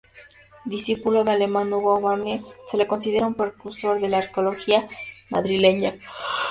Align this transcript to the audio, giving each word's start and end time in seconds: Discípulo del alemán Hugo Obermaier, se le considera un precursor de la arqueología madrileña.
Discípulo 0.65 1.19
del 1.23 1.35
alemán 1.35 1.71
Hugo 1.71 1.93
Obermaier, 1.93 2.41
se 2.67 2.75
le 2.77 2.87
considera 2.87 3.27
un 3.27 3.35
precursor 3.35 4.01
de 4.01 4.09
la 4.09 4.17
arqueología 4.17 4.87
madrileña. 5.29 5.93